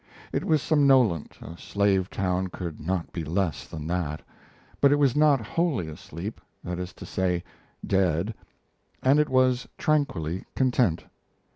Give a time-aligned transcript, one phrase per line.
[0.33, 4.23] It was somnolent (a slave town could not be less than that),
[4.81, 7.43] but it was not wholly asleep that is to say,
[7.85, 8.33] dead
[9.03, 11.03] and it was tranquilly content.